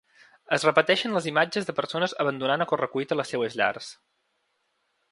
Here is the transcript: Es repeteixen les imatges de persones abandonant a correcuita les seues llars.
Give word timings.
Es 0.55 0.63
repeteixen 0.67 1.13
les 1.17 1.27
imatges 1.31 1.69
de 1.69 1.75
persones 1.81 2.17
abandonant 2.25 2.67
a 2.67 2.69
correcuita 2.73 3.21
les 3.21 3.35
seues 3.35 3.61
llars. 3.63 3.93